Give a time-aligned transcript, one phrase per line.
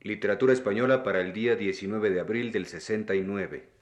[0.00, 3.78] Literatura Española para el día 19 de abril del 69.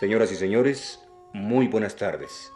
[0.00, 2.52] Señoras y señores, muy buenas tardes.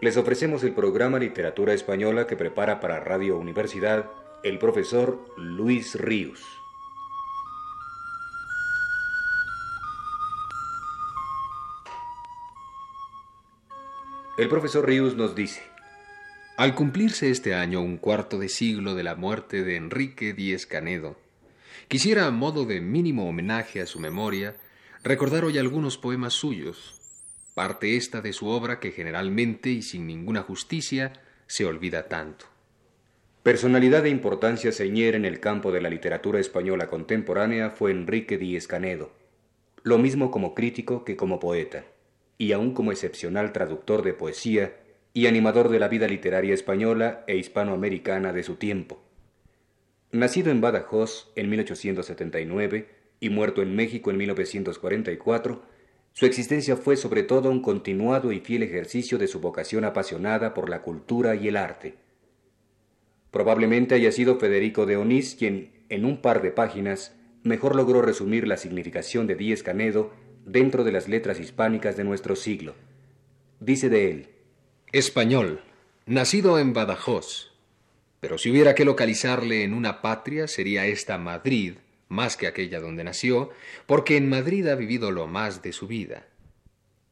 [0.00, 4.10] Les ofrecemos el programa Literatura Española que prepara para Radio Universidad
[4.42, 6.40] el profesor Luis Ríos.
[14.36, 15.62] El profesor Ríos nos dice,
[16.58, 21.16] Al cumplirse este año un cuarto de siglo de la muerte de Enrique Díez Canedo,
[21.88, 24.54] quisiera a modo de mínimo homenaje a su memoria
[25.02, 26.95] recordar hoy algunos poemas suyos,
[27.56, 31.14] parte esta de su obra que generalmente y sin ninguna justicia
[31.46, 32.44] se olvida tanto.
[33.42, 38.66] Personalidad de importancia señera en el campo de la literatura española contemporánea fue Enrique Díez
[38.66, 39.10] Canedo,
[39.84, 41.86] lo mismo como crítico que como poeta,
[42.36, 44.76] y aún como excepcional traductor de poesía
[45.14, 49.02] y animador de la vida literaria española e hispanoamericana de su tiempo.
[50.12, 55.62] Nacido en Badajoz en 1879, y muerto en México en 1944,
[56.16, 60.70] su existencia fue sobre todo un continuado y fiel ejercicio de su vocación apasionada por
[60.70, 61.96] la cultura y el arte.
[63.30, 68.48] Probablemente haya sido Federico de Onís quien, en un par de páginas, mejor logró resumir
[68.48, 70.10] la significación de Díez Canedo
[70.46, 72.74] dentro de las letras hispánicas de nuestro siglo.
[73.60, 74.28] Dice de él,
[74.92, 75.60] Español,
[76.06, 77.52] nacido en Badajoz,
[78.20, 81.74] pero si hubiera que localizarle en una patria sería esta Madrid,
[82.08, 83.50] más que aquella donde nació,
[83.86, 86.26] porque en Madrid ha vivido lo más de su vida.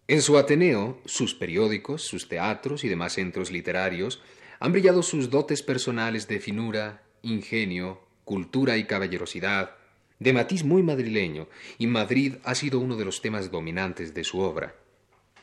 [0.07, 4.23] En su Ateneo, sus periódicos, sus teatros y demás centros literarios
[4.61, 9.77] han brillado sus dotes personales de finura, ingenio, cultura y caballerosidad,
[10.19, 14.41] de matiz muy madrileño, y Madrid ha sido uno de los temas dominantes de su
[14.41, 14.75] obra.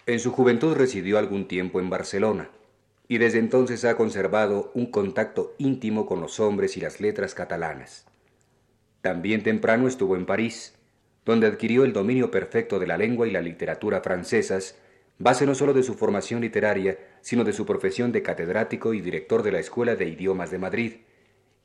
[0.06, 2.50] En su juventud residió algún tiempo en Barcelona,
[3.08, 8.06] y desde entonces ha conservado un contacto íntimo con los hombres y las letras catalanas.
[9.02, 10.76] También temprano estuvo en París,
[11.26, 14.76] donde adquirió el dominio perfecto de la lengua y la literatura francesas,
[15.18, 19.44] base no solo de su formación literaria, sino de su profesión de catedrático y director
[19.44, 20.94] de la Escuela de Idiomas de Madrid,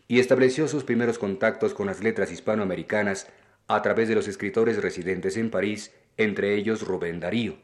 [0.09, 3.29] y estableció sus primeros contactos con las letras hispanoamericanas
[3.67, 7.57] a través de los escritores residentes en París, entre ellos Rubén Darío.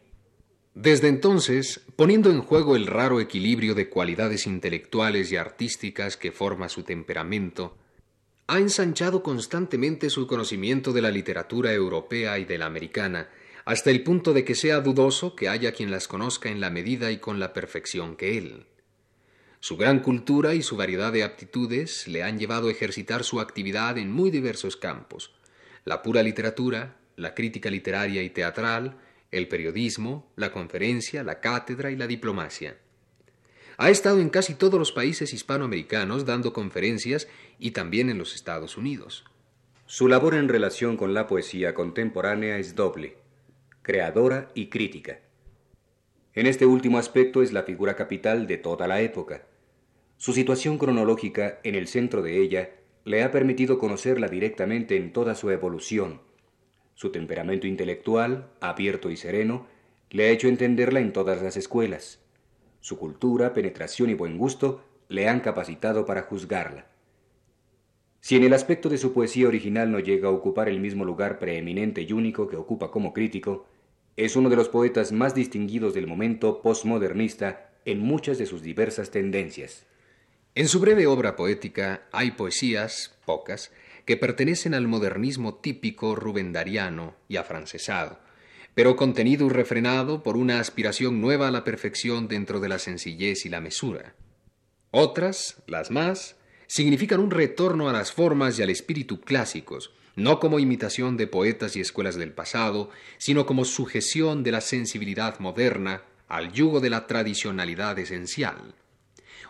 [0.74, 6.70] Desde entonces, poniendo en juego el raro equilibrio de cualidades intelectuales y artísticas que forma
[6.70, 7.76] su temperamento,
[8.52, 13.30] ha ensanchado constantemente su conocimiento de la literatura europea y de la americana,
[13.64, 17.10] hasta el punto de que sea dudoso que haya quien las conozca en la medida
[17.10, 18.66] y con la perfección que él.
[19.60, 23.96] Su gran cultura y su variedad de aptitudes le han llevado a ejercitar su actividad
[23.96, 25.32] en muy diversos campos
[25.86, 28.98] la pura literatura, la crítica literaria y teatral,
[29.30, 32.76] el periodismo, la conferencia, la cátedra y la diplomacia.
[33.78, 37.28] Ha estado en casi todos los países hispanoamericanos dando conferencias
[37.58, 39.24] y también en los Estados Unidos.
[39.86, 43.16] Su labor en relación con la poesía contemporánea es doble,
[43.82, 45.20] creadora y crítica.
[46.34, 49.42] En este último aspecto es la figura capital de toda la época.
[50.16, 52.70] Su situación cronológica en el centro de ella
[53.04, 56.22] le ha permitido conocerla directamente en toda su evolución.
[56.94, 59.66] Su temperamento intelectual, abierto y sereno,
[60.10, 62.21] le ha hecho entenderla en todas las escuelas.
[62.82, 66.86] Su cultura, penetración y buen gusto le han capacitado para juzgarla.
[68.20, 71.38] Si en el aspecto de su poesía original no llega a ocupar el mismo lugar
[71.38, 73.66] preeminente y único que ocupa como crítico,
[74.16, 79.12] es uno de los poetas más distinguidos del momento postmodernista en muchas de sus diversas
[79.12, 79.86] tendencias.
[80.56, 83.70] En su breve obra poética hay poesías, pocas,
[84.06, 88.18] que pertenecen al modernismo típico rubendariano y afrancesado,
[88.74, 93.44] pero contenido y refrenado por una aspiración nueva a la perfección dentro de la sencillez
[93.44, 94.14] y la mesura.
[94.90, 96.36] Otras, las más,
[96.66, 101.76] significan un retorno a las formas y al espíritu clásicos, no como imitación de poetas
[101.76, 107.06] y escuelas del pasado, sino como sujeción de la sensibilidad moderna al yugo de la
[107.06, 108.74] tradicionalidad esencial.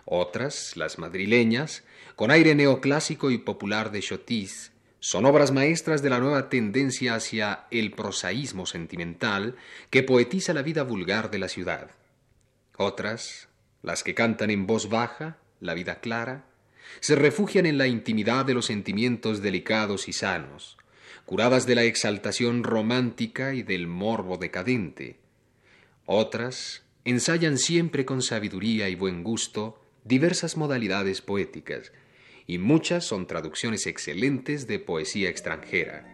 [0.04, 1.84] Otras, las madrileñas,
[2.16, 7.66] con aire neoclásico y popular de Chotis, son obras maestras de la nueva tendencia hacia
[7.72, 9.56] el prosaísmo sentimental
[9.90, 11.90] que poetiza la vida vulgar de la ciudad.
[12.76, 13.48] Otras,
[13.82, 16.44] las que cantan en voz baja, la vida clara,
[17.00, 20.78] se refugian en la intimidad de los sentimientos delicados y sanos,
[21.26, 25.18] curadas de la exaltación romántica y del morbo decadente.
[26.06, 31.90] Otras, ensayan siempre con sabiduría y buen gusto diversas modalidades poéticas,
[32.46, 36.12] y muchas son traducciones excelentes de poesía extranjera.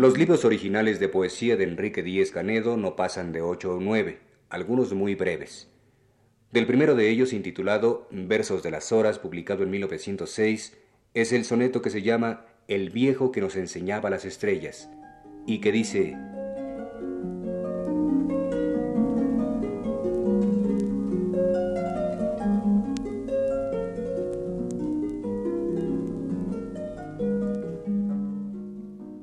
[0.00, 4.20] Los libros originales de poesía de Enrique Díez Canedo no pasan de ocho o nueve,
[4.48, 5.68] algunos muy breves.
[6.52, 10.76] Del primero de ellos, intitulado Versos de las Horas, publicado en 1906,
[11.12, 14.88] es el soneto que se llama El viejo que nos enseñaba las estrellas,
[15.46, 16.16] y que dice,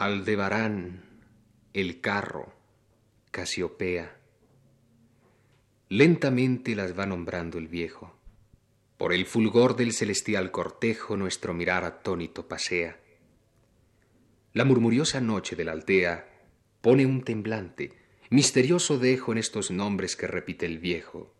[0.07, 1.03] Aldebarán,
[1.73, 2.53] el carro,
[3.31, 4.15] Casiopea.
[5.89, 8.13] Lentamente las va nombrando el viejo.
[8.97, 12.99] Por el fulgor del celestial cortejo nuestro mirar atónito pasea.
[14.57, 16.27] La murmuriosa noche de la aldea
[16.81, 17.93] pone un temblante,
[18.31, 21.31] misterioso dejo en estos nombres que repite el viejo.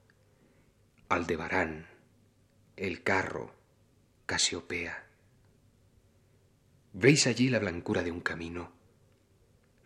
[1.10, 1.88] Aldebarán,
[2.76, 3.56] el carro,
[4.28, 5.08] Casiopea.
[6.94, 8.72] ¿Veis allí la blancura de un camino?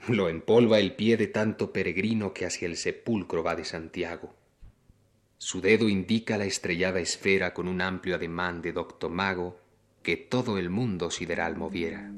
[0.09, 4.35] Lo empolva el pie de tanto peregrino que hacia el sepulcro va de Santiago.
[5.37, 9.57] Su dedo indica la estrellada esfera con un amplio ademán de docto mago
[10.03, 12.11] que todo el mundo sideral moviera.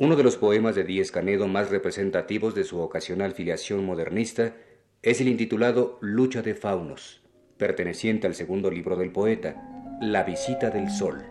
[0.00, 4.56] Uno de los poemas de Díez Canedo más representativos de su ocasional filiación modernista
[5.02, 7.20] es el intitulado Lucha de Faunos,
[7.58, 9.62] perteneciente al segundo libro del poeta,
[10.00, 11.22] La visita del sol.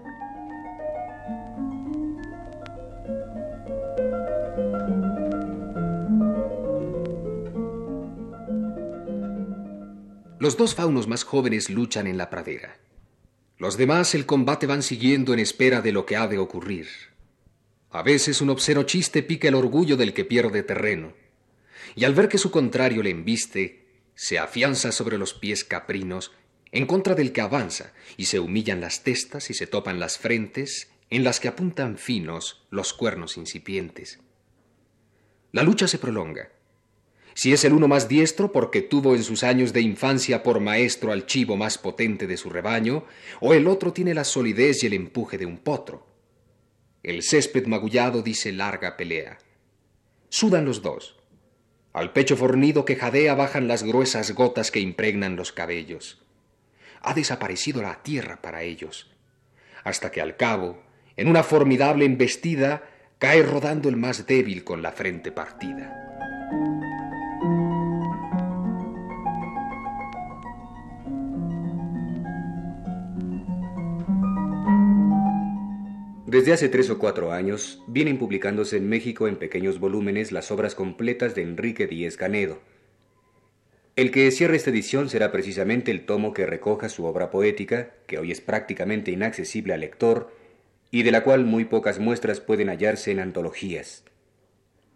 [10.37, 12.77] Los dos faunos más jóvenes luchan en la pradera.
[13.57, 16.85] Los demás el combate van siguiendo en espera de lo que ha de ocurrir.
[17.91, 21.13] A veces un obsceno chiste pica el orgullo del que pierde terreno,
[21.95, 26.31] y al ver que su contrario le embiste, se afianza sobre los pies caprinos
[26.71, 30.91] en contra del que avanza, y se humillan las testas y se topan las frentes
[31.09, 34.19] en las que apuntan finos los cuernos incipientes.
[35.51, 36.51] La lucha se prolonga.
[37.33, 41.11] Si es el uno más diestro porque tuvo en sus años de infancia por maestro
[41.11, 43.05] al chivo más potente de su rebaño,
[43.39, 46.08] o el otro tiene la solidez y el empuje de un potro.
[47.09, 49.39] El césped magullado dice larga pelea.
[50.29, 51.17] Sudan los dos.
[51.91, 56.21] Al pecho fornido que jadea bajan las gruesas gotas que impregnan los cabellos.
[57.01, 59.09] Ha desaparecido la tierra para ellos,
[59.83, 60.83] hasta que al cabo,
[61.17, 62.83] en una formidable embestida,
[63.17, 66.28] cae rodando el más débil con la frente partida.
[76.49, 80.73] Desde hace tres o cuatro años vienen publicándose en México en pequeños volúmenes las obras
[80.73, 82.57] completas de Enrique Díez Canedo.
[83.95, 88.17] El que cierre esta edición será precisamente el tomo que recoja su obra poética, que
[88.17, 90.35] hoy es prácticamente inaccesible al lector
[90.89, 94.03] y de la cual muy pocas muestras pueden hallarse en antologías.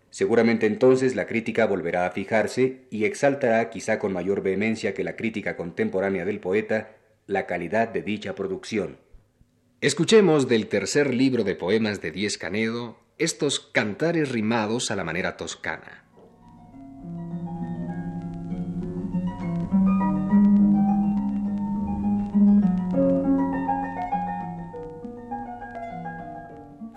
[0.10, 5.16] Seguramente entonces la crítica volverá a fijarse y exaltará quizá con mayor vehemencia que la
[5.16, 6.96] crítica contemporánea del poeta
[7.28, 9.03] la calidad de dicha producción.
[9.84, 15.36] Escuchemos del tercer libro de poemas de Diez Canedo estos cantares rimados a la manera
[15.36, 16.06] toscana.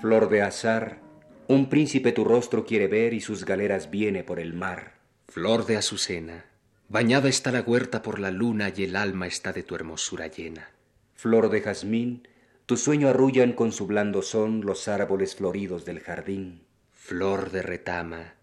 [0.01, 1.01] Flor de azar,
[1.49, 4.93] un príncipe tu rostro quiere ver y sus galeras viene por el mar.
[5.27, 6.45] Flor de azucena,
[6.89, 10.71] bañada está la huerta por la luna y el alma está de tu hermosura llena.
[11.17, 12.29] Flor de jazmín,
[12.67, 16.67] tu sueño arrullan con su blando son los árboles floridos del jardín.
[16.93, 18.35] Flor de retama,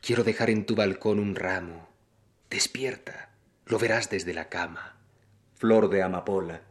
[0.00, 1.88] quiero dejar en tu balcón un ramo.
[2.50, 3.30] Despierta,
[3.66, 4.96] lo verás desde la cama.
[5.54, 6.62] Flor de amapola,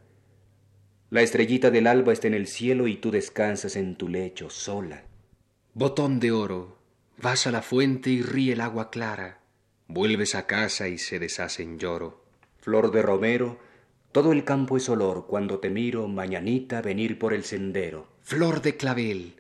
[1.12, 5.06] la estrellita del alba está en el cielo y tú descansas en tu lecho sola.
[5.74, 6.78] Botón de oro,
[7.18, 9.40] vas a la fuente y ríe el agua clara.
[9.88, 12.24] Vuelves a casa y se deshace en lloro.
[12.60, 13.58] Flor de romero,
[14.12, 18.08] todo el campo es olor cuando te miro mañanita venir por el sendero.
[18.22, 19.36] Flor de clavel,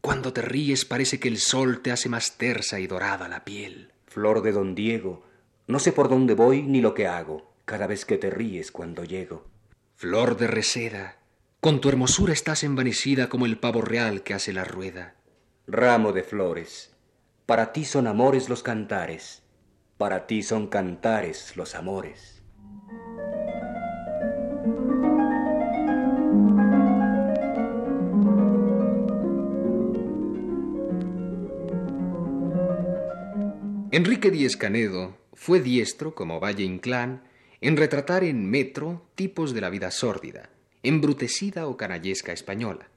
[0.00, 3.90] cuando te ríes parece que el sol te hace más tersa y dorada la piel.
[4.06, 5.24] Flor de don Diego,
[5.66, 9.04] no sé por dónde voy ni lo que hago, cada vez que te ríes cuando
[9.04, 9.46] llego.
[9.96, 11.18] Flor de reseda,
[11.60, 15.16] con tu hermosura estás envanecida como el pavo real que hace la rueda.
[15.66, 16.94] Ramo de flores,
[17.44, 19.42] Para ti son amores los cantares,
[19.98, 22.35] para ti son cantares los amores.
[33.96, 37.22] Enrique Díez Canedo fue diestro, como Valle Inclán,
[37.62, 40.50] en retratar en metro tipos de la vida sórdida,
[40.82, 42.90] embrutecida o canallesca española,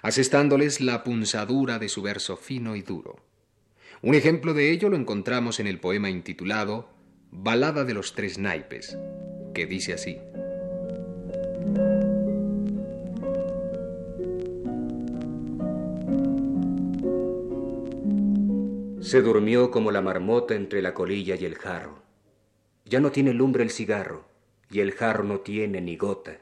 [0.00, 3.16] asestándoles la punzadura de su verso fino y duro.
[4.00, 6.88] Un ejemplo de ello lo encontramos en el poema intitulado
[7.30, 8.96] Balada de los Tres Naipes,
[9.52, 10.16] que dice así.
[19.08, 22.02] Se durmió como la marmota entre la colilla y el jarro.
[22.84, 24.26] Ya no tiene lumbre el cigarro,
[24.70, 26.36] y el jarro no tiene ni gota.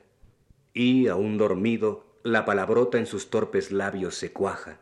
[0.74, 4.80] Y, aún dormido, la palabrota en sus torpes labios se cuaja.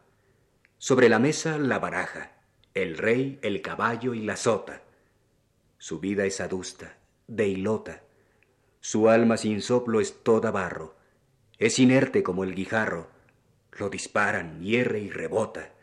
[0.78, 2.32] Sobre la mesa la baraja,
[2.72, 4.80] el rey, el caballo y la sota.
[5.76, 8.02] Su vida es adusta, de hilota.
[8.80, 10.94] Su alma sin soplo es toda barro.
[11.58, 13.08] Es inerte como el guijarro.
[13.72, 15.73] Lo disparan, hierre y rebota.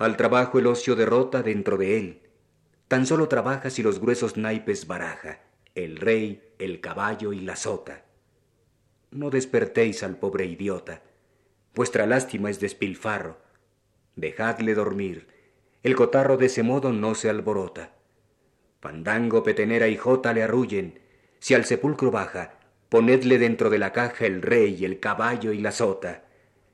[0.00, 2.22] Al trabajo el ocio derrota dentro de él.
[2.88, 5.40] Tan solo trabaja si los gruesos naipes baraja,
[5.74, 8.06] el rey, el caballo y la sota.
[9.10, 11.02] No despertéis al pobre idiota.
[11.74, 13.42] Vuestra lástima es despilfarro.
[14.16, 15.28] Dejadle dormir.
[15.82, 17.92] El cotarro de ese modo no se alborota.
[18.80, 20.98] Pandango, petenera y jota le arrullen.
[21.40, 25.72] Si al sepulcro baja, ponedle dentro de la caja el rey, el caballo y la
[25.72, 26.24] sota.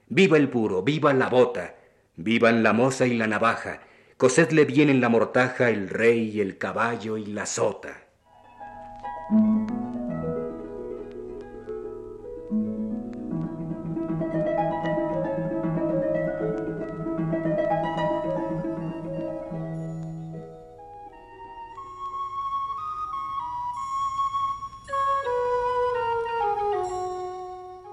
[0.07, 1.75] Viva el puro, viva la bota
[2.19, 3.81] Vivan la moza y la navaja,
[4.17, 8.05] cosedle bien en la mortaja el rey, el caballo y la sota.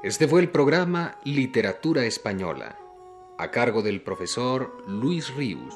[0.01, 2.82] Este fue el programa Literatura Española
[3.43, 5.75] a cargo del profesor Luis Ríos.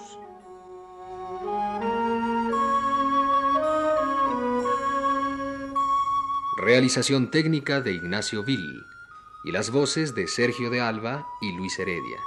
[6.56, 8.86] Realización técnica de Ignacio Vil
[9.44, 12.20] y las voces de Sergio de Alba y Luis Heredia.